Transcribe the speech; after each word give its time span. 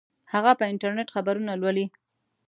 هغه 0.33 0.51
په 0.59 0.63
انټرنیټ 0.71 1.09
خبرونه 1.15 1.51
لولي 1.61 1.85